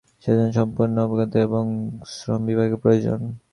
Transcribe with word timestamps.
সেজন্য 0.23 0.51
সম্পূর্ণ 0.59 0.95
আজ্ঞাবহতা 0.97 1.37
এবং 1.47 1.63
শ্রম-বিভাগের 2.11 2.81
প্রয়োজন। 2.83 3.19